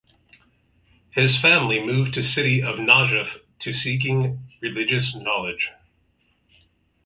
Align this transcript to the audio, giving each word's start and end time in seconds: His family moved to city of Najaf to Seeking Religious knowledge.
His 1.11 1.37
family 1.37 1.79
moved 1.79 2.15
to 2.15 2.23
city 2.23 2.63
of 2.63 2.77
Najaf 2.77 3.37
to 3.59 3.71
Seeking 3.71 4.49
Religious 4.59 5.13
knowledge. 5.13 5.69